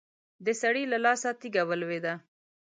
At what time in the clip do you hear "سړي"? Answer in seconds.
0.61-0.83